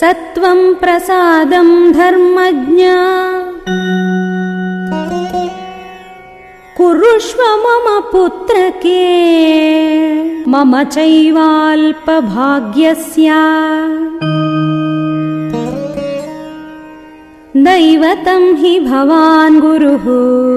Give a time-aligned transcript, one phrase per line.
[0.00, 2.96] सत्त्वम् प्रसादम् धर्मज्ञा।
[6.76, 9.04] कुरुष्व मम पुत्रके
[10.50, 13.28] मम चैवाल्पभाग्यस्य।
[17.56, 20.55] दैवतं हि भवान् गुरुः।